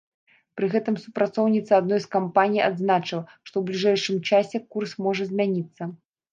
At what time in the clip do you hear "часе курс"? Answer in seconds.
4.33-4.99